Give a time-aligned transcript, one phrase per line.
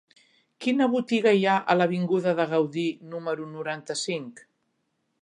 [0.65, 4.47] Quina botiga hi ha a l'avinguda de Gaudí número noranta-cinc?